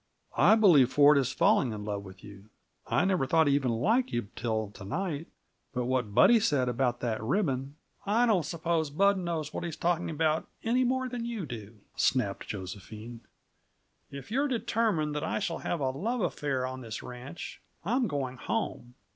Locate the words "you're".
14.31-14.47